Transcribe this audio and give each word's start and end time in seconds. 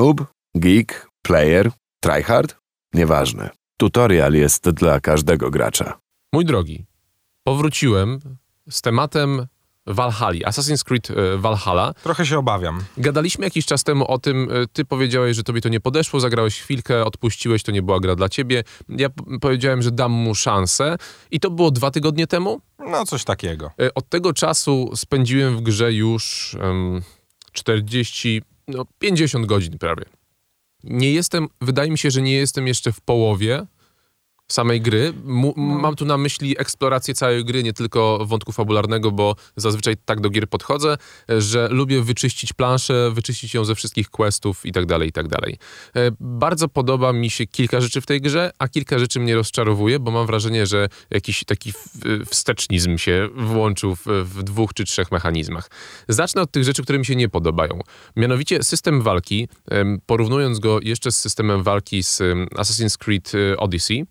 Noob, 0.00 0.24
geek, 0.54 1.08
player, 1.22 1.70
tryhard? 2.00 2.56
Nieważne. 2.94 3.50
Tutorial 3.76 4.32
jest 4.32 4.70
dla 4.70 5.00
każdego 5.00 5.50
gracza. 5.50 5.98
Mój 6.32 6.44
drogi, 6.44 6.84
powróciłem 7.44 8.18
z 8.70 8.82
tematem 8.82 9.46
Valhalla, 9.86 10.48
Assassin's 10.48 10.84
Creed 10.84 11.10
e, 11.10 11.36
Valhalla. 11.38 11.94
Trochę 12.02 12.26
się 12.26 12.38
obawiam. 12.38 12.84
Gadaliśmy 12.96 13.44
jakiś 13.44 13.66
czas 13.66 13.84
temu 13.84 14.04
o 14.10 14.18
tym, 14.18 14.48
e, 14.52 14.66
ty 14.72 14.84
powiedziałeś, 14.84 15.36
że 15.36 15.42
tobie 15.42 15.60
to 15.60 15.68
nie 15.68 15.80
podeszło, 15.80 16.20
zagrałeś 16.20 16.60
chwilkę, 16.60 17.04
odpuściłeś, 17.04 17.62
to 17.62 17.72
nie 17.72 17.82
była 17.82 18.00
gra 18.00 18.16
dla 18.16 18.28
ciebie. 18.28 18.64
Ja 18.88 19.08
powiedziałem, 19.40 19.82
że 19.82 19.90
dam 19.90 20.12
mu 20.12 20.34
szansę 20.34 20.96
i 21.30 21.40
to 21.40 21.50
było 21.50 21.70
dwa 21.70 21.90
tygodnie 21.90 22.26
temu. 22.26 22.60
No, 22.78 23.04
coś 23.06 23.24
takiego. 23.24 23.70
E, 23.82 23.94
Od 23.94 24.08
tego 24.08 24.32
czasu 24.32 24.90
spędziłem 24.94 25.56
w 25.56 25.60
grze 25.60 25.92
już 25.92 26.56
em, 26.60 27.02
40, 27.52 28.42
no 28.70 28.84
50 28.98 29.46
godzin 29.46 29.78
prawie. 29.78 30.04
Nie 30.84 31.12
jestem, 31.12 31.48
wydaje 31.60 31.90
mi 31.90 31.98
się, 31.98 32.10
że 32.10 32.22
nie 32.22 32.32
jestem 32.32 32.66
jeszcze 32.66 32.92
w 32.92 33.00
połowie 33.00 33.66
samej 34.52 34.80
gry. 34.80 35.12
Mu, 35.24 35.54
Mam 35.56 35.96
tu 35.96 36.04
na 36.04 36.18
myśli 36.18 36.54
eksplorację 36.58 37.14
całej 37.14 37.44
gry, 37.44 37.62
nie 37.62 37.72
tylko 37.72 38.18
wątku 38.26 38.52
fabularnego, 38.52 39.10
bo 39.10 39.36
zazwyczaj 39.56 39.96
tak 40.04 40.20
do 40.20 40.30
gier 40.30 40.48
podchodzę, 40.48 40.96
że 41.28 41.68
lubię 41.70 42.02
wyczyścić 42.02 42.52
planszę, 42.52 43.10
wyczyścić 43.14 43.54
ją 43.54 43.64
ze 43.64 43.74
wszystkich 43.74 44.10
questów 44.10 44.66
i 44.66 44.72
tak 44.72 44.86
dalej, 44.86 45.08
i 45.08 45.12
tak 45.12 45.28
dalej. 45.28 45.58
E, 45.96 46.10
Bardzo 46.20 46.68
podoba 46.68 47.12
mi 47.12 47.30
się 47.30 47.46
kilka 47.46 47.80
rzeczy 47.80 48.00
w 48.00 48.06
tej 48.06 48.20
grze, 48.20 48.50
a 48.58 48.68
kilka 48.68 48.98
rzeczy 48.98 49.20
mnie 49.20 49.34
rozczarowuje, 49.34 49.98
bo 49.98 50.10
mam 50.10 50.26
wrażenie, 50.26 50.66
że 50.66 50.88
jakiś 51.10 51.44
taki 51.44 51.72
wstecznizm 52.26 52.98
się 52.98 53.28
włączył 53.36 53.96
w, 53.96 54.06
w 54.06 54.42
dwóch 54.42 54.74
czy 54.74 54.84
trzech 54.84 55.12
mechanizmach. 55.12 55.70
Zacznę 56.08 56.42
od 56.42 56.50
tych 56.50 56.64
rzeczy, 56.64 56.82
które 56.82 56.98
mi 56.98 57.06
się 57.06 57.16
nie 57.16 57.28
podobają. 57.28 57.80
Mianowicie 58.16 58.62
system 58.62 59.02
walki, 59.02 59.48
porównując 60.06 60.58
go 60.58 60.78
jeszcze 60.82 61.12
z 61.12 61.16
systemem 61.16 61.62
walki 61.62 62.02
z 62.02 62.22
Assassin's 62.54 62.98
Creed 62.98 63.32
e, 63.34 63.56
Odyssey, 63.56 64.06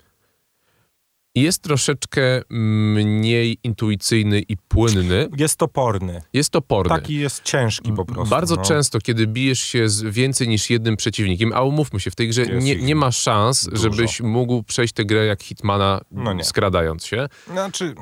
jest 1.36 1.62
troszeczkę 1.64 2.22
mniej 2.50 3.58
intuicyjny 3.64 4.40
i 4.40 4.58
płynny. 4.58 5.28
Jest 5.38 5.58
toporny. 5.58 6.22
Jest 6.34 6.50
toporny. 6.50 6.90
Taki 6.90 7.16
jest 7.16 7.44
ciężki 7.44 7.94
po 7.94 8.06
prostu. 8.06 8.30
Bardzo 8.30 8.56
no. 8.56 8.62
często, 8.64 9.00
kiedy 9.00 9.28
bijesz 9.28 9.60
się 9.60 9.90
z 9.90 10.02
więcej 10.02 10.48
niż 10.48 10.70
jednym 10.70 10.98
przeciwnikiem, 10.98 11.54
a 11.54 11.62
umówmy 11.62 12.00
się, 12.00 12.12
w 12.12 12.16
tej 12.16 12.28
grze 12.30 12.46
nie, 12.46 12.76
nie 12.76 12.96
ma 12.96 13.12
szans, 13.12 13.66
dużo. 13.70 13.84
żebyś 13.84 14.22
mógł 14.22 14.64
przejść 14.64 14.94
tę 14.94 15.06
grę 15.06 15.26
jak 15.26 15.44
Hitmana, 15.44 16.02
No 16.12 16.34
nie. 16.34 16.44
skradając 16.44 17.06
się. 17.06 17.28
Znaczy, 17.52 17.96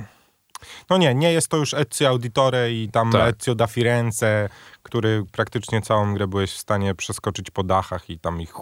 no 0.89 0.97
nie, 0.97 1.15
nie 1.15 1.33
jest 1.33 1.47
to 1.47 1.57
już 1.57 1.73
Ezio 1.73 2.07
Auditore 2.07 2.71
i 2.73 2.89
tam 2.91 3.11
Tak. 3.11 3.35
Ezio 3.41 3.55
da 3.55 3.67
Firenze, 3.67 4.49
który 4.83 5.23
praktycznie 5.31 5.81
całą 5.81 6.13
grę 6.13 6.27
byłeś 6.27 6.51
w 6.51 6.57
stanie 6.57 6.95
przeskoczyć 6.95 7.51
po 7.51 7.63
dachach 7.63 8.09
i 8.09 8.19
tam 8.19 8.41
ich 8.41 8.59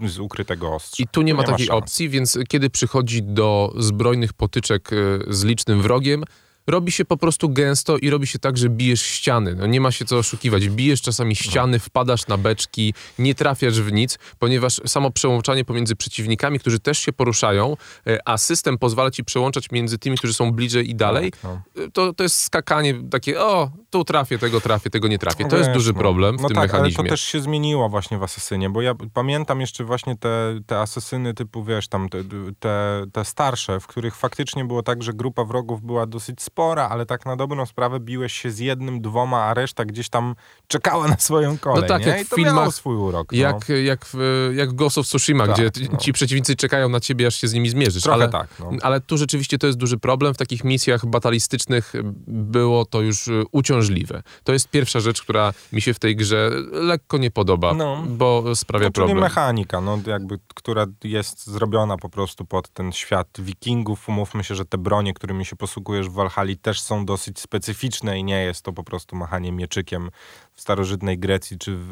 z 0.00 0.18
ukrytego 0.18 0.74
ostrza. 0.74 1.02
I 1.04 1.06
tu 1.06 1.22
nie 1.22 1.34
ma 1.34 1.42
takiej 1.42 1.66
szans. 1.66 1.78
opcji, 1.78 2.08
więc 2.08 2.38
kiedy 2.48 2.70
przychodzi 2.70 3.22
do 3.22 3.72
zbrojnych 3.78 4.32
potyczek 4.32 4.90
e, 4.92 4.96
z 5.34 5.44
licznym 5.44 5.82
wrogiem, 5.82 6.24
robi 6.66 6.92
się 6.92 7.04
po 7.04 7.16
prostu 7.16 7.48
gęsto 7.48 7.98
i 7.98 8.10
robi 8.10 8.26
się 8.26 8.38
tak, 8.38 8.56
że 8.58 8.68
bijesz 8.68 9.02
ściany. 9.02 9.54
No 9.54 9.66
nie 9.66 9.80
ma 9.80 9.90
się 9.92 10.04
co 10.04 10.18
oszukiwać. 10.18 10.68
Bijesz 10.68 11.02
czasami 11.02 11.36
ściany, 11.36 11.78
wpadasz 11.78 12.26
na 12.26 12.36
beczki, 12.38 12.94
nie 13.18 13.34
trafiasz 13.34 13.80
w 13.80 13.92
nic, 13.92 14.18
ponieważ 14.38 14.80
samo 14.86 15.10
przełączanie 15.10 15.64
pomiędzy 15.64 15.96
przeciwnikami, 15.96 16.58
którzy 16.58 16.78
też 16.78 16.98
się 16.98 17.12
poruszają, 17.12 17.76
e, 18.06 18.18
a 18.28 18.38
system 18.38 18.78
pozwala 18.78 19.10
ci 19.10 19.24
przełączać 19.24 19.70
między 19.70 19.98
tymi, 19.98 20.16
którzy 20.16 20.34
są 20.34 20.52
bliżej 20.52 20.90
i 20.90 20.94
dalej, 20.94 21.30
Tak, 21.32 21.40
no. 21.44 21.62
e, 21.84 21.90
to, 21.90 22.12
to 22.14 22.22
jest 22.22 22.40
skakanie 22.40 22.94
takie, 23.10 23.40
o, 23.40 23.70
tu 23.90 24.04
trafię, 24.04 24.38
tego 24.38 24.60
trafię, 24.60 24.90
tego 24.90 25.08
nie 25.08 25.18
trafię. 25.18 25.44
To 25.48 25.56
jest 25.56 25.68
Wiesz, 25.68 25.76
duży 25.76 25.92
no. 25.92 25.98
problem 25.98 26.38
w 26.38 26.40
no 26.42 26.48
tym 26.48 26.54
tak, 26.54 26.72
mechanizmie. 26.72 26.98
ale 27.00 27.08
to 27.08 27.12
też 27.12 27.20
się 27.20 27.40
zmieniło 27.40 27.88
właśnie 27.88 28.18
w 28.18 28.22
Asesynie, 28.22 28.70
bo 28.70 28.82
ja 28.82 28.94
pamiętam 29.12 29.60
jeszcze 29.60 29.84
właśnie 29.84 30.16
te, 30.16 30.60
te 30.66 30.80
asesyny 30.80 31.34
typu, 31.34 31.64
wiesz, 31.64 31.88
tam 31.88 32.08
te, 32.08 32.18
te, 32.58 33.04
te 33.12 33.24
starsze, 33.24 33.80
w 33.80 33.86
których 33.86 34.16
faktycznie 34.16 34.64
było 34.64 34.82
tak, 34.82 35.02
że 35.02 35.12
grupa 35.12 35.44
wrogów 35.44 35.82
była 35.82 36.06
dosyć 36.06 36.42
spora, 36.54 36.88
ale 36.88 37.06
tak 37.06 37.26
na 37.26 37.36
dobrą 37.36 37.66
sprawę 37.66 38.00
biłeś 38.00 38.32
się 38.32 38.50
z 38.50 38.58
jednym, 38.58 39.00
dwoma, 39.00 39.42
a 39.42 39.54
reszta 39.54 39.84
gdzieś 39.84 40.08
tam 40.08 40.34
czekała 40.66 41.08
na 41.08 41.16
swoją 41.18 41.58
kolej, 41.58 41.82
No 41.82 41.88
tak, 41.88 42.02
nie? 42.02 42.08
jak 42.08 42.20
I 42.20 42.24
w 42.24 42.28
to 42.28 42.36
filmach- 42.36 42.72
swój 42.72 42.96
urok. 42.96 43.32
no. 43.32 43.38
Jak, 43.38 43.68
jak, 43.84 44.04
w, 44.12 44.50
jak 44.56 44.72
Ghost 44.72 44.98
of 44.98 45.06
Tsushima, 45.06 45.46
Tak, 45.46 45.54
gdzie 45.56 45.70
no. 45.92 45.98
ci 45.98 46.12
przeciwnicy 46.12 46.56
czekają 46.56 46.88
na 46.88 47.00
ciebie, 47.00 47.26
aż 47.26 47.34
się 47.34 47.48
z 47.48 47.52
nimi 47.52 47.68
zmierzysz. 47.68 48.02
Trochę 48.02 48.14
ale, 48.14 48.28
tak, 48.28 48.48
no. 48.60 48.70
ale 48.82 49.00
tu 49.00 49.18
rzeczywiście 49.18 49.58
to 49.58 49.66
jest 49.66 49.78
duży 49.78 49.98
problem. 49.98 50.34
W 50.34 50.36
takich 50.36 50.64
misjach 50.64 51.06
batalistycznych 51.06 51.92
było 52.26 52.84
to 52.84 53.00
już 53.00 53.28
y, 53.28 53.42
uciążliwe. 53.52 54.22
To 54.44 54.52
jest 54.52 54.68
pierwsza 54.68 55.00
rzecz, 55.00 55.22
która 55.22 55.52
mi 55.72 55.80
się 55.82 55.94
w 55.94 55.98
tej 55.98 56.16
grze 56.16 56.50
lekko 56.72 57.18
nie 57.18 57.30
podoba, 57.30 57.74
No. 57.74 58.04
bo 58.08 58.54
sprawia 58.54 58.84
czyli 58.86 58.92
problem. 58.92 59.18
mechanika, 59.18 59.80
no, 59.80 59.98
jakby, 60.06 60.38
która 60.54 60.86
jest 61.04 61.46
zrobiona 61.46 61.96
po 61.96 62.08
prostu 62.08 62.44
pod 62.44 62.68
ten 62.68 62.92
świat 62.92 63.28
wikingów. 63.38 64.08
Umówmy 64.08 64.44
się, 64.44 64.54
że 64.54 64.64
te 64.64 64.78
bronie, 64.78 65.14
którymi 65.14 65.44
się 65.44 65.56
posługujesz 65.56 66.08
w 66.08 66.18
Walhali 66.44 66.58
też 66.58 66.80
są 66.80 67.06
dosyć 67.06 67.40
specyficzne 67.40 68.18
i 68.18 68.24
nie 68.24 68.44
jest 68.44 68.62
to 68.62 68.72
po 68.72 68.84
prostu 68.84 69.16
machanie 69.16 69.52
mieczykiem 69.52 70.10
w 70.52 70.60
starożytnej 70.60 71.18
Grecji, 71.18 71.58
czy 71.58 71.76
w, 71.76 71.88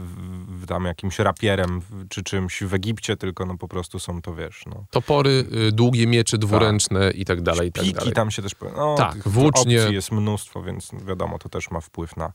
w 0.63 0.67
tam 0.67 0.85
jakimś 0.85 1.19
rapierem, 1.19 1.81
czy 2.09 2.23
czymś 2.23 2.63
w 2.63 2.75
Egipcie, 2.75 3.17
tylko 3.17 3.47
no 3.47 3.59
po 3.59 3.69
prostu 3.69 3.99
są 3.99 4.23
to, 4.23 4.35
wiesz, 4.35 4.65
no. 4.67 4.85
Topory, 4.91 5.45
y, 5.69 5.73
długie 5.73 6.07
miecze 6.07 6.39
dwuręczne 6.39 7.11
i 7.11 7.25
tak 7.25 7.43
dalej, 7.43 7.69
i 7.69 7.73
tak 7.73 7.85
Piki 7.85 7.97
dalej. 7.97 8.13
tam 8.13 8.31
się 8.31 8.43
też... 8.43 8.53
No, 8.77 8.95
Tak, 8.99 9.29
włócznie. 9.29 9.81
Opcji 9.81 9.95
jest 9.95 10.13
mnóstwo, 10.13 10.63
więc 10.63 10.91
wiadomo, 11.07 11.39
to 11.39 11.49
też 11.49 11.71
ma 11.71 11.81
wpływ 11.81 12.17
na, 12.17 12.33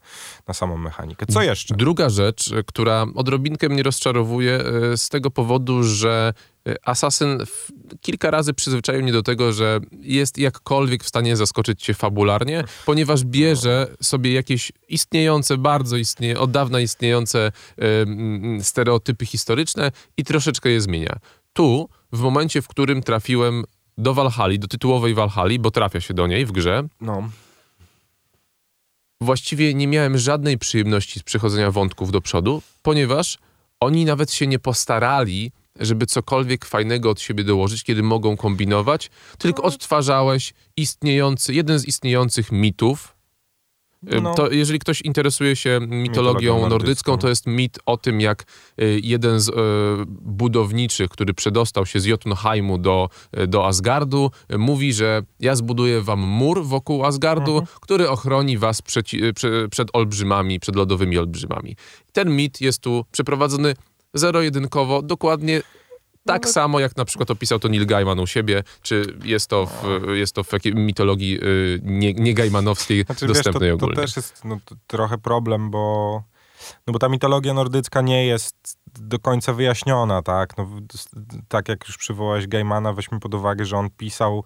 na 0.48 0.54
samą 0.54 0.78
mechanikę. 0.78 1.26
Co 1.26 1.42
jeszcze? 1.42 1.76
Druga 1.76 2.10
rzecz, 2.10 2.54
która 2.66 3.06
odrobinkę 3.16 3.70
mnie 3.70 3.84
rozczarowuje 3.84 4.64
y, 4.94 4.98
z 4.98 5.10
tego 5.10 5.32
powodu, 5.32 5.84
że 5.84 6.34
Assassin 6.86 7.38
w- 7.46 7.72
kilka 8.02 8.32
razy 8.32 8.54
przyzwyczaił 8.54 9.04
mnie 9.04 9.12
do 9.12 9.24
tego, 9.24 9.54
że 9.54 9.80
jest 10.02 10.38
jakkolwiek 10.38 11.04
w 11.04 11.08
stanie 11.08 11.36
zaskoczyć 11.36 11.84
cię 11.84 11.94
fabularnie, 11.94 12.64
ponieważ 12.86 13.24
bierze 13.24 13.88
sobie 14.02 14.34
jakieś 14.34 14.72
istniejące, 14.90 15.58
bardzo 15.58 15.98
istnieje, 15.98 16.40
od 16.40 16.52
dawna 16.52 16.80
istniejące 16.80 17.48
y, 17.48 17.84
mm, 17.86 18.64
stereotypy 18.64 19.26
historyczne 19.26 19.92
i 20.18 20.24
troszeczkę 20.24 20.70
je 20.70 20.82
zmienia. 20.82 21.20
Tu, 21.54 21.90
w 22.12 22.20
momencie, 22.20 22.62
w 22.62 22.68
którym 22.68 23.04
trafiłem 23.04 23.64
do 23.98 24.14
Walhali, 24.14 24.60
do 24.60 24.68
tytułowej 24.68 25.14
Walhali, 25.14 25.60
bo 25.60 25.72
trafia 25.72 26.02
się 26.02 26.14
do 26.14 26.28
niej 26.28 26.46
w 26.46 26.52
grze, 26.52 26.88
No. 27.02 27.30
właściwie 29.22 29.74
nie 29.74 29.88
miałem 29.88 30.18
żadnej 30.18 30.58
przyjemności 30.58 31.20
z 31.20 31.24
przechodzenia 31.24 31.72
wątków 31.72 32.12
do 32.12 32.22
przodu, 32.22 32.62
ponieważ 32.82 33.38
oni 33.80 34.06
nawet 34.06 34.32
się 34.32 34.48
nie 34.48 34.60
postarali, 34.60 35.52
żeby 35.80 36.06
cokolwiek 36.06 36.66
fajnego 36.66 37.10
od 37.10 37.22
siebie 37.22 37.44
dołożyć, 37.44 37.84
kiedy 37.84 38.04
mogą 38.04 38.38
kombinować, 38.38 39.10
tylko 39.38 39.64
odtwarzałeś 39.64 40.54
istniejący, 40.78 41.54
jeden 41.54 41.80
z 41.80 41.86
istniejących 41.86 42.52
mitów. 42.52 43.18
Y, 44.14 44.22
No. 44.22 44.34
To 44.34 44.52
jeżeli 44.52 44.80
ktoś 44.80 45.02
interesuje 45.02 45.56
się 45.56 45.80
mitologią 45.82 46.02
Mitologią 46.02 46.54
nordycką, 46.54 46.70
nordycką. 46.70 47.18
to 47.18 47.30
jest 47.30 47.48
mit 47.48 47.80
o 47.86 47.98
tym, 47.98 48.22
jak 48.22 48.46
y, 48.82 49.00
jeden 49.04 49.40
z 49.40 49.50
y, 49.50 49.54
budowniczych, 50.22 51.10
który 51.10 51.34
przedostał 51.34 51.86
się 51.86 52.00
z 52.00 52.06
Jotunheimu 52.06 52.78
do, 52.78 53.10
do 53.48 53.68
Asgardu, 53.68 54.32
mówi, 54.58 54.94
że 54.94 55.22
ja 55.40 55.56
zbuduję 55.56 56.02
wam 56.02 56.20
mur 56.20 56.66
wokół 56.66 57.06
Asgardu, 57.06 57.64
który 57.82 58.10
ochroni 58.10 58.58
was 58.58 58.82
przeci- 58.82 59.24
y, 59.24 59.34
prze, 59.34 59.70
przed 59.70 59.88
olbrzymami, 59.94 60.60
przed 60.60 60.76
lodowymi 60.76 61.18
olbrzymami. 61.18 61.76
Ten 62.14 62.36
mit 62.36 62.62
jest 62.62 62.82
tu 62.82 63.06
przeprowadzony 63.12 63.74
zero-jedynkowo, 64.14 65.02
dokładnie 65.02 65.62
tak 66.28 66.50
samo, 66.50 66.80
jak 66.80 66.98
na 66.98 67.06
przykład 67.06 67.32
opisał 67.32 67.60
to 67.60 67.70
Neil 67.70 67.86
Gaiman 67.86 68.20
u 68.20 68.28
siebie, 68.28 68.64
czy 68.82 69.18
jest 69.24 69.50
to 69.50 69.66
w, 69.66 70.08
jest 70.16 70.36
to 70.36 70.44
w 70.44 70.54
jakiej 70.54 70.76
mitologii 70.76 71.40
y, 71.44 71.80
nie, 71.84 72.14
nie 72.14 72.34
Gaimanowskiej 72.34 73.04
Znaczy, 73.04 73.28
dostępnej 73.28 73.70
wiesz, 73.70 73.80
to, 73.80 73.86
ogólnie. 73.86 73.96
to 73.96 74.02
też 74.02 74.16
jest 74.16 74.46
no, 74.46 74.58
trochę 74.88 75.18
problem, 75.18 75.72
bo, 75.72 76.24
no 76.88 76.94
bo 76.94 77.00
ta 77.00 77.10
mitologia 77.10 77.54
nordycka 77.54 78.02
nie 78.02 78.26
jest 78.26 78.56
do 79.00 79.20
końca 79.20 79.54
wyjaśniona, 79.54 80.22
tak? 80.22 80.58
No, 80.58 80.70
tak 81.48 81.70
jak 81.70 81.88
już 81.88 81.98
przywołałeś 81.98 82.48
Gaimana, 82.48 82.94
weźmy 82.94 83.20
pod 83.20 83.34
uwagę, 83.34 83.66
że 83.66 83.78
on 83.78 83.90
pisał 83.90 84.44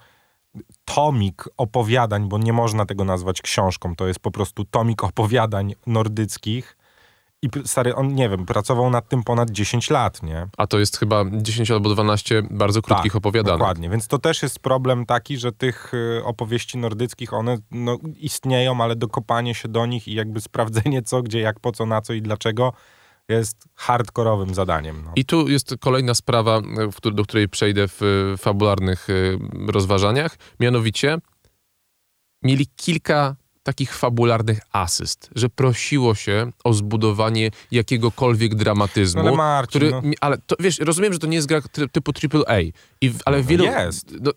tomik 0.86 1.50
opowiadań, 1.58 2.30
bo 2.30 2.38
nie 2.38 2.54
można 2.54 2.86
tego 2.86 3.06
nazwać 3.06 3.42
książką, 3.42 3.96
to 3.96 4.08
jest 4.08 4.20
po 4.20 4.32
prostu 4.32 4.66
tomik 4.66 5.04
opowiadań 5.04 5.76
nordyckich 5.88 6.78
i 7.42 7.50
stary, 7.66 7.96
on, 7.96 8.16
nie 8.16 8.30
wiem, 8.30 8.46
pracował 8.46 8.90
nad 8.90 9.10
tym 9.10 9.24
ponad 9.24 9.50
10 9.50 9.90
lat, 9.90 10.24
nie? 10.24 10.48
A 10.58 10.68
to 10.68 10.80
jest 10.80 10.98
chyba 10.98 11.26
10 11.32 11.72
albo 11.72 11.90
12 11.90 12.44
bardzo 12.52 12.82
krótkich 12.82 13.16
Tak. 13.52 13.60
Dokładnie, 13.60 13.90
więc 13.90 14.08
to 14.08 14.20
też 14.20 14.44
jest 14.44 14.60
problem 14.60 15.06
taki, 15.06 15.38
że 15.38 15.52
tych 15.52 15.94
y, 15.94 16.24
opowieści 16.24 16.78
nordyckich, 16.78 17.34
one 17.34 17.58
no, 17.72 17.98
istnieją, 18.18 18.82
ale 18.82 18.96
dokopanie 18.96 19.56
się 19.56 19.70
do 19.70 19.86
nich 19.86 20.08
i 20.08 20.14
jakby 20.14 20.42
sprawdzenie 20.52 21.02
co, 21.02 21.22
gdzie, 21.22 21.40
jak, 21.40 21.60
po 21.60 21.72
co, 21.72 21.86
na 21.86 22.02
co 22.02 22.14
i 22.14 22.22
dlaczego 22.22 22.74
jest 23.30 23.68
hardkorowym 23.76 24.54
zadaniem. 24.54 25.04
No. 25.06 25.12
I 25.16 25.26
tu 25.26 25.50
jest 25.50 25.76
kolejna 25.80 26.14
sprawa, 26.14 26.62
któr- 26.96 27.14
do 27.14 27.24
której 27.24 27.50
przejdę 27.50 27.88
w 27.88 28.02
e, 28.02 28.38
fabularnych 28.38 29.08
rozważaniach. 29.68 30.38
Mianowicie 30.60 31.18
mieli 32.44 32.68
kilka 32.68 33.36
takich 33.64 33.96
fabularnych 33.98 34.60
asyst, 34.72 35.30
że 35.36 35.50
prosiło 35.50 36.16
się 36.16 36.52
o 36.64 36.74
zbudowanie 36.74 37.52
jakiegokolwiek 37.72 38.56
dramatyzmu. 38.56 39.22
No 39.24 39.28
ale 39.28 39.38
Marcin, 39.38 39.70
który, 39.70 39.92
no. 39.92 40.02
ale 40.22 40.38
to, 40.38 40.56
wiesz, 40.60 40.80
rozumiem, 40.80 41.14
że 41.14 41.20
to 41.20 41.28
nie 41.28 41.36
jest 41.36 41.48
gra 41.48 41.62
ty, 41.72 41.90
typu 41.90 42.12
AAA, 42.48 42.60
i, 43.02 43.10
w- 43.10 43.20
ale 43.26 43.44
wielu... 43.44 43.64
jest. 43.66 44.12
No, 44.22 44.32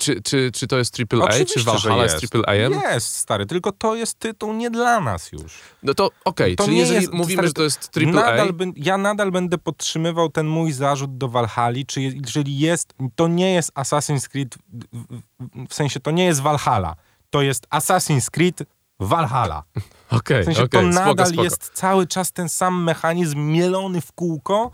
czy, 0.00 0.22
czy, 0.22 0.50
czy 0.54 0.66
to 0.66 0.78
jest 0.78 0.96
AAA, 1.00 1.24
Oczywiście, 1.24 1.60
czy 1.60 1.66
Valhalla 1.66 2.02
jest 2.02 2.22
jest. 2.22 2.34
AAA? 2.34 2.54
Jest, 2.94 3.16
stary, 3.16 3.46
tylko 3.46 3.72
to 3.72 3.94
jest 3.94 4.18
tytuł 4.18 4.52
nie 4.52 4.70
dla 4.70 5.00
nas 5.00 5.32
już. 5.32 5.58
No 5.82 5.94
to 5.94 6.10
okej, 6.24 6.56
To 6.56 6.64
czyli 6.64 6.78
jeżeli 6.78 7.00
jest- 7.00 7.12
mówimy, 7.12 7.32
stary, 7.34 7.48
że 7.48 7.54
to 7.54 7.62
jest 7.62 7.90
AAA, 7.96 8.06
Nadal 8.12 8.52
ja 8.76 8.98
nadal 8.98 9.30
będę 9.32 9.58
podtrzymywał 9.58 10.28
ten 10.28 10.46
mój 10.46 10.72
zarzut 10.72 11.18
do 11.18 11.28
Valhalla, 11.28 11.78
czy 11.86 12.02
je- 12.02 12.12
jeżeli 12.26 12.58
jest, 12.58 12.94
to 13.16 13.28
nie 13.28 13.54
jest 13.54 13.72
Assassin's 13.74 14.28
Creed, 14.28 14.58
w- 14.72 15.16
w- 15.16 15.68
w 15.70 15.74
sensie 15.74 16.00
to 16.00 16.10
nie 16.10 16.24
jest 16.24 16.40
Valhalla, 16.40 16.94
to 17.30 17.42
jest 17.42 17.66
Assassin's 17.70 18.30
Creed 18.30 18.62
Valhalla. 19.00 19.62
okej, 20.10 20.42
W 20.42 20.44
sensie 20.44 20.62
okej, 20.62 20.80
to 20.80 20.86
nadal 20.88 21.26
spoko. 21.26 21.44
jest 21.44 21.70
cały 21.74 22.06
czas 22.06 22.32
ten 22.32 22.48
sam 22.48 22.82
mechanizm 22.84 23.40
mielony 23.40 24.00
w 24.00 24.12
kółko 24.12 24.70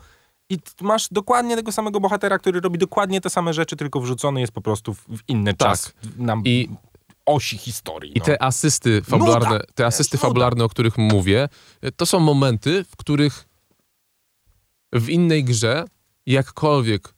i 0.51 0.59
masz 0.81 1.09
dokładnie 1.11 1.57
tego 1.57 1.73
samego 1.73 2.01
bohatera, 2.01 2.39
który 2.39 2.61
robi 2.61 2.79
dokładnie 2.79 3.21
te 3.21 3.31
same 3.31 3.53
rzeczy, 3.55 3.77
tylko 3.77 4.01
wrzucony 4.01 4.41
jest 4.41 4.53
po 4.53 4.61
prostu 4.61 4.95
w, 4.95 5.05
inny 5.29 5.55
czas 5.55 5.93
na 6.17 6.37
Tak. 6.37 6.47
I- 6.47 6.69
osi 7.27 7.59
historii. 7.59 8.13
I 8.17 8.19
no. 8.19 8.25
te 8.25 8.43
asysty 8.43 9.03
fabularne, 9.03 9.49
Nuda, 9.51 9.65
te 9.75 9.87
asysty 9.87 10.19
fabularne, 10.19 10.65
o 10.65 10.69
których 10.69 10.99
mówię, 10.99 11.49
to 11.97 12.07
są 12.07 12.21
momenty, 12.21 12.85
w 12.85 12.97
których 12.97 13.45
w 14.93 15.09
innej 15.09 15.45
grze, 15.45 15.85
jakkolwiek 16.27 17.15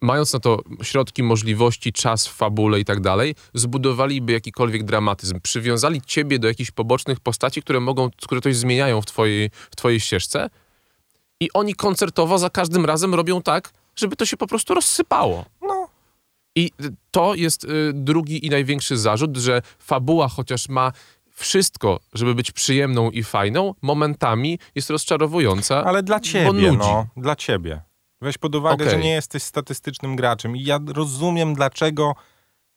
mając 0.00 0.32
na 0.32 0.40
to 0.40 0.58
środki, 0.82 1.22
możliwości, 1.22 1.92
czas 1.92 2.26
fabule 2.26 2.80
i 2.80 2.84
tak 2.84 3.00
dalej, 3.00 3.34
zbudowaliby 3.54 4.32
jakikolwiek 4.32 4.84
dramatyzm. 4.84 5.40
Przywiązali 5.40 6.02
ciebie 6.02 6.38
do 6.38 6.48
jakichś 6.48 6.70
pobocznych 6.70 7.20
postaci, 7.20 7.62
które 7.62 7.80
mogą, 7.80 8.10
które 8.22 8.40
coś 8.40 8.56
zmieniają 8.56 9.00
w 9.00 9.06
twojej, 9.06 9.50
w 9.70 9.76
twojej 9.76 10.00
ścieżce 10.00 10.50
i 11.40 11.52
oni 11.52 11.74
koncertowo 11.74 12.38
za 12.38 12.50
każdym 12.50 12.84
razem 12.84 13.14
robią 13.14 13.42
tak, 13.42 13.72
żeby 13.96 14.16
to 14.16 14.26
się 14.26 14.36
po 14.36 14.46
prostu 14.46 14.74
rozsypało. 14.74 15.44
no, 15.62 15.88
I 16.56 16.70
to 17.10 17.34
jest 17.34 17.64
y, 17.64 17.92
drugi 17.94 18.46
i 18.46 18.50
największy 18.50 18.96
zarzut, 18.96 19.36
że 19.36 19.62
fabuła, 19.78 20.28
chociaż 20.28 20.68
ma 20.68 20.92
wszystko, 21.34 22.00
żeby 22.14 22.34
być 22.34 22.52
przyjemną 22.52 23.10
i 23.10 23.22
fajną, 23.22 23.74
momentami 23.82 24.58
jest 24.74 24.90
rozczarowująca. 24.90 25.84
ale 25.84 26.02
dla 26.02 26.20
ciebie, 26.20 26.72
no, 26.72 27.06
dla 27.16 27.36
ciebie. 27.36 27.80
Weź 28.20 28.38
pod 28.38 28.54
uwagę, 28.54 28.84
Okej. 28.84 28.90
że 28.90 28.98
nie 28.98 29.10
jesteś 29.10 29.42
statystycznym 29.42 30.16
graczem 30.16 30.56
i 30.56 30.64
ja 30.64 30.80
rozumiem, 30.86 31.54
dlaczego 31.54 32.14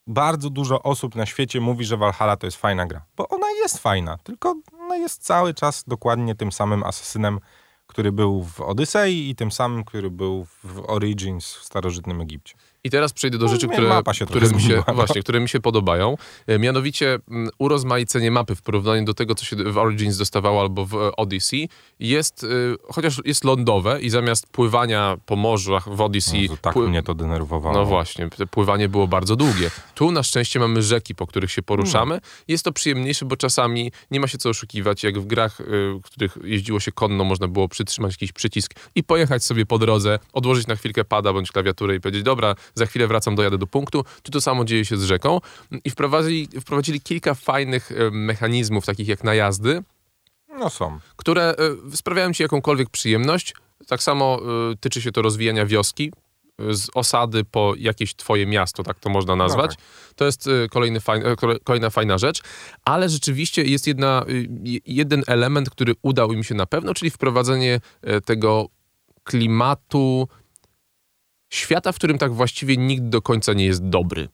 bardzo 0.07 0.49
dużo 0.49 0.83
osób 0.83 1.15
na 1.15 1.25
świecie 1.25 1.61
mówi, 1.61 1.85
że 1.85 1.97
Valhalla 1.97 2.37
to 2.37 2.47
jest 2.47 2.57
fajna 2.57 2.85
gra. 2.85 3.05
Bo 3.15 3.27
ona 3.27 3.51
jest 3.51 3.77
fajna, 3.77 4.17
tylko 4.17 4.55
ona 4.79 4.95
jest 4.95 5.23
cały 5.23 5.53
czas 5.53 5.83
dokładnie 5.87 6.35
tym 6.35 6.51
samym 6.51 6.83
asesynem, 6.83 7.39
który 7.87 8.11
był 8.11 8.43
w 8.43 8.61
Odysei 8.61 9.29
i 9.29 9.35
tym 9.35 9.51
samym, 9.51 9.83
który 9.83 10.11
był 10.11 10.45
w 10.63 10.89
Origins 10.89 11.53
w 11.53 11.63
starożytnym 11.63 12.21
Egipcie. 12.21 12.55
I 12.85 12.89
teraz 12.89 13.13
przejdę 13.13 13.37
do 13.37 13.45
No, 13.45 13.51
rzeczy, 13.51 13.67
które, 13.67 14.01
się 14.13 14.25
które, 14.25 14.49
mi 14.49 14.61
się, 14.61 14.83
no. 14.87 14.93
właśnie, 14.93 15.21
które 15.21 15.39
mi 15.39 15.49
się 15.49 15.59
podobają. 15.59 16.17
E, 16.47 16.59
Mianowicie 16.59 17.19
mm, 17.29 17.49
urozmaicenie 17.57 18.31
mapy 18.31 18.55
w 18.55 18.61
porównaniu 18.61 19.05
do 19.05 19.13
tego, 19.13 19.35
co 19.35 19.45
się 19.45 19.55
w 19.55 19.77
Origins 19.77 20.17
dostawało 20.17 20.61
albo 20.61 20.85
w 20.85 20.93
e, 20.95 21.15
Odyssey, 21.15 21.69
jest, 21.99 22.43
y, 22.43 22.75
chociaż 22.91 23.21
jest 23.25 23.43
lądowe 23.43 24.01
i 24.01 24.09
zamiast 24.09 24.47
pływania 24.47 25.17
po 25.25 25.35
morzach 25.35 25.95
w 25.95 26.01
Odyssey... 26.01 26.41
Jezu, 26.41 26.57
tak 26.61 26.75
pły- 26.75 26.89
mnie 26.89 27.03
to 27.03 27.13
denerwowało. 27.13 27.75
No 27.75 27.85
właśnie, 27.85 28.29
pływanie 28.51 28.89
było 28.89 29.07
bardzo 29.07 29.35
długie. 29.35 29.71
Tu 29.95 30.11
na 30.11 30.23
szczęście 30.23 30.59
mamy 30.59 30.81
rzeki, 30.81 31.15
po 31.15 31.27
których 31.27 31.51
się 31.51 31.61
poruszamy. 31.61 32.19
Jest 32.47 32.65
to 32.65 32.71
przyjemniejsze, 32.71 33.25
bo 33.25 33.37
czasami 33.37 33.91
nie 34.11 34.19
ma 34.19 34.27
się 34.27 34.37
co 34.37 34.49
oszukiwać. 34.49 35.03
Jak 35.03 35.19
w 35.19 35.25
grach, 35.25 35.57
w 35.67 36.01
których 36.03 36.37
jeździło 36.43 36.79
się 36.79 36.91
konno, 36.91 37.23
można 37.23 37.47
było 37.47 37.67
przytrzymać 37.67 38.11
jakiś 38.11 38.31
przycisk 38.31 38.73
i 38.95 39.03
pojechać 39.03 39.43
sobie 39.43 39.65
po 39.65 39.79
drodze, 39.79 40.19
odłożyć 40.33 40.67
na 40.67 40.75
chwilkę 40.75 41.03
pada 41.05 41.33
bądź 41.33 41.51
klawiaturę 41.51 41.95
i 41.95 41.99
powiedzieć, 42.01 42.23
dobra, 42.23 42.55
za 42.75 42.85
chwilę 42.85 43.07
wracam, 43.07 43.35
dojadę 43.35 43.57
do 43.57 43.67
punktu. 43.67 44.03
Tu 44.23 44.31
to 44.31 44.41
samo 44.41 44.65
dzieje 44.65 44.85
się 44.85 44.97
z 44.97 45.03
rzeką. 45.03 45.39
I 45.85 45.89
wprowadzili, 45.89 46.47
wprowadzili 46.61 47.01
kilka 47.01 47.33
fajnych 47.33 47.91
y, 47.91 48.11
mechanizmów, 48.11 48.85
takich 48.85 49.07
jak 49.07 49.23
najazdy, 49.23 49.83
No 50.59 50.69
są. 50.69 50.99
które 51.15 51.55
y, 51.93 51.97
sprawiają 51.97 52.33
ci 52.33 52.43
jakąkolwiek 52.43 52.89
przyjemność. 52.89 53.53
Tak 53.87 54.03
samo 54.03 54.39
y, 54.71 54.77
tyczy 54.77 55.01
się 55.01 55.11
to 55.11 55.21
rozwijania 55.21 55.65
wioski. 55.65 56.11
Z 56.71 56.89
osady 56.93 57.43
po 57.43 57.73
jakieś 57.77 58.15
twoje 58.15 58.45
miasto, 58.45 58.83
tak 58.83 58.99
to 58.99 59.09
można 59.09 59.35
nazwać. 59.35 59.71
tak. 59.75 59.85
To 60.15 60.25
jest 60.25 60.49
kolejny 60.71 60.99
fajn, 60.99 61.23
kole- 61.23 61.57
kolejna 61.63 61.89
fajna 61.89 62.17
rzecz, 62.17 62.41
ale 62.85 63.09
rzeczywiście 63.09 63.63
jest 63.63 63.87
jedna, 63.87 64.25
je- 64.63 64.79
jeden 64.85 65.23
element, 65.27 65.69
który 65.69 65.93
udał 66.01 66.33
im 66.33 66.43
się 66.43 66.55
na 66.55 66.65
pewno, 66.65 66.93
czyli 66.93 67.11
wprowadzenie 67.11 67.79
tego 68.25 68.67
klimatu 69.23 70.27
świata, 71.53 71.91
w 71.91 71.95
którym 71.95 72.17
tak 72.17 72.33
właściwie 72.33 72.77
nikt 72.77 73.03
do 73.03 73.21
końca 73.21 73.53
nie 73.53 73.65
jest 73.65 73.89
dobry. 73.89 74.29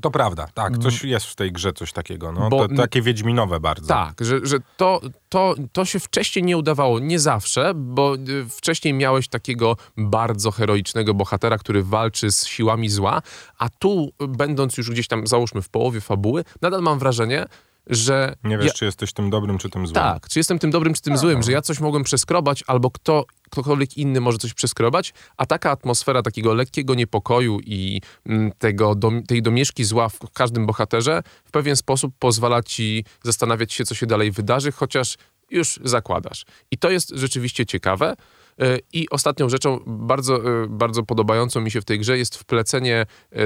To 0.00 0.10
prawda, 0.10 0.48
tak. 0.54 0.78
Coś 0.78 1.04
jest 1.04 1.26
w 1.26 1.34
tej 1.34 1.52
grze, 1.52 1.72
coś 1.72 1.92
takiego. 1.92 2.32
No. 2.32 2.48
Bo- 2.48 2.68
to, 2.68 2.74
takie 2.74 3.02
wiedźminowe 3.02 3.60
bardzo. 3.60 3.88
Tak, 3.88 4.14
że, 4.20 4.40
że 4.42 4.58
to, 4.76 5.00
to, 5.28 5.54
to 5.72 5.84
się 5.84 6.00
wcześniej 6.00 6.42
nie 6.42 6.56
udawało, 6.56 6.98
nie 6.98 7.18
zawsze, 7.18 7.72
bo 7.74 8.14
y, 8.14 8.48
wcześniej 8.48 8.94
miałeś 8.94 9.28
takiego 9.28 9.76
bardzo 9.96 10.50
heroicznego 10.50 11.14
bohatera, 11.14 11.58
który 11.58 11.82
walczy 11.82 12.32
z 12.32 12.46
siłami 12.46 12.88
zła, 12.88 13.22
a 13.58 13.68
tu, 13.68 14.10
y, 14.22 14.28
będąc 14.28 14.76
już 14.76 14.90
gdzieś 14.90 15.08
tam, 15.08 15.26
załóżmy, 15.26 15.62
w 15.62 15.68
połowie 15.68 16.00
fabuły, 16.00 16.44
nadal 16.62 16.82
mam 16.82 16.98
wrażenie, 16.98 17.46
że... 17.86 18.34
Nie 18.44 18.58
wiesz, 18.58 18.66
ja, 18.66 18.72
czy 18.72 18.84
jesteś 18.84 19.12
tym 19.12 19.30
dobrym, 19.30 19.58
czy 19.58 19.70
tym 19.70 19.86
złym. 19.86 19.94
tak, 19.94 20.28
czy 20.28 20.38
jestem 20.38 20.58
tym 20.58 20.70
dobrym, 20.70 20.94
czy 20.94 21.02
tym 21.02 21.18
złym, 21.18 21.42
że 21.42 21.52
ja 21.52 21.62
coś 21.62 21.80
mogłem 21.80 22.04
przeskrobać, 22.04 22.64
albo 22.66 22.90
kto, 22.90 23.24
ktokolwiek 23.50 23.96
inny 23.96 24.20
może 24.20 24.38
coś 24.38 24.54
przeskrobać, 24.54 25.14
a 25.36 25.46
taka 25.46 25.70
atmosfera 25.70 26.22
takiego 26.22 26.54
lekkiego 26.54 26.94
niepokoju 26.94 27.58
i 27.60 28.00
mm, 28.26 28.52
tego, 28.58 28.94
tej 29.28 29.42
domieszki 29.42 29.84
zła 29.84 30.08
w 30.08 30.18
każdym 30.32 30.66
bohaterze 30.66 31.22
w 31.44 31.50
pewien 31.50 31.76
sposób 31.76 32.14
pozwala 32.18 32.62
ci 32.62 33.04
zastanawiać 33.22 33.72
się, 33.72 33.84
co 33.84 33.94
się 33.94 34.06
dalej 34.06 34.30
wydarzy, 34.30 34.72
chociaż 34.72 35.16
już 35.50 35.80
zakładasz. 35.84 36.44
I 36.70 36.78
to 36.78 36.90
jest 36.90 37.12
rzeczywiście 37.14 37.66
ciekawe. 37.66 38.14
Y, 38.62 38.80
I 38.92 39.10
ostatnią 39.10 39.48
rzeczą, 39.48 39.80
bardzo, 39.86 40.64
y, 40.64 40.68
bardzo 40.68 41.02
podobającą 41.02 41.60
mi 41.60 41.70
się 41.70 41.80
w 41.80 41.84
tej 41.84 41.98
grze, 41.98 42.18
jest 42.18 42.36
wplecenie 42.36 43.06
y, 43.32 43.36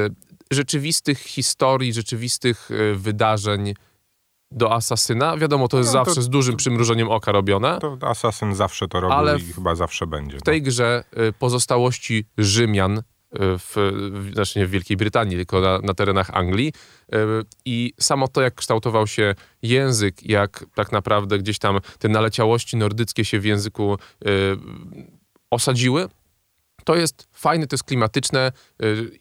rzeczywistych 0.50 1.18
historii, 1.18 1.92
rzeczywistych 1.92 2.70
wydarzeń 2.94 3.74
do 4.52 4.72
Asasyna. 4.72 5.36
Wiadomo, 5.36 5.68
to 5.68 5.78
jest 5.78 5.94
No, 5.94 5.98
to- 5.98 6.04
zawsze 6.04 6.22
z 6.22 6.28
dużym 6.28 6.56
przymrużeniem 6.56 7.08
oka 7.08 7.32
robione. 7.32 7.78
To 7.80 7.98
Assassin 8.00 8.54
zawsze 8.54 8.88
to 8.88 9.00
robił 9.00 9.16
Ale 9.18 9.38
i 9.38 9.52
chyba 9.52 9.74
zawsze 9.74 10.06
będzie. 10.06 10.38
W 10.38 10.42
tej 10.42 10.62
grze 10.62 11.04
y, 11.28 11.32
pozostałości 11.32 12.24
Rzymian, 12.38 12.98
y, 12.98 13.02
w, 13.38 13.76
znaczy 14.32 14.58
nie 14.58 14.66
w 14.66 14.70
Wielkiej 14.70 14.96
Brytanii, 14.96 15.36
tylko 15.36 15.60
na, 15.60 15.78
na 15.78 15.94
terenach 15.94 16.30
Anglii. 16.30 16.72
y, 17.14 17.16
I 17.64 17.92
samo 18.00 18.28
to, 18.28 18.40
jak 18.42 18.54
kształtował 18.54 19.06
się 19.06 19.34
język, 19.62 20.22
jak 20.26 20.64
tak 20.74 20.92
naprawdę 20.92 21.38
gdzieś 21.38 21.58
tam 21.58 21.78
te 21.98 22.08
naleciałości 22.08 22.76
nordyckie 22.76 23.24
się 23.24 23.40
w 23.40 23.44
języku 23.44 23.96
osadziły, 25.50 26.08
to 26.84 26.96
jest 26.96 27.28
fajne, 27.32 27.66
to 27.66 27.74
jest 27.74 27.84
klimatyczne 27.84 28.52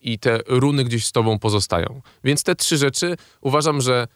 i 0.01 0.19
te 0.19 0.39
runy 0.48 0.83
gdzieś 0.83 1.05
z 1.05 1.12
tobą 1.12 1.39
pozostają. 1.39 2.01
Więc 2.24 2.43
te 2.43 2.55
trzy 2.55 2.77
rzeczy 2.77 3.15
uważam, 3.41 3.81
że 3.81 4.07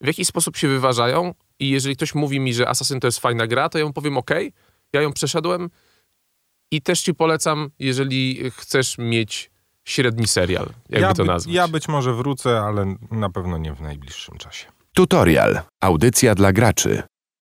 w 0.00 0.06
jakiś 0.06 0.28
sposób 0.28 0.56
się 0.56 0.68
wyważają 0.68 1.34
i 1.58 1.70
jeżeli 1.70 1.96
ktoś 1.96 2.14
mówi 2.14 2.40
mi, 2.40 2.54
że 2.54 2.68
Assassin 2.68 3.00
to 3.00 3.06
jest 3.08 3.18
fajna 3.18 3.46
gra, 3.46 3.68
to 3.68 3.78
ja 3.78 3.84
mu 3.84 3.92
powiem 3.92 4.18
ok, 4.18 4.30
ja 4.92 5.02
ją 5.02 5.12
przeszedłem 5.12 5.70
i 6.70 6.82
też 6.82 7.00
ci 7.02 7.14
polecam, 7.14 7.70
jeżeli 7.78 8.50
chcesz 8.50 8.98
mieć 8.98 9.50
średni 9.84 10.26
serial, 10.28 10.66
jakby 10.88 11.00
ja, 11.08 11.14
to 11.14 11.22
by- 11.22 11.28
nazwać. 11.28 11.54
ja 11.54 11.68
być 11.68 11.88
może 11.88 12.14
wrócę, 12.14 12.60
ale 12.60 12.96
na 13.10 13.30
pewno 13.30 13.58
nie 13.58 13.72
w 13.74 13.80
najbliższym 13.80 14.38
czasie. 14.38 14.66
Tutorial. 14.94 15.60
Audycja 15.80 16.34
dla 16.34 16.52
graczy. 16.52 17.02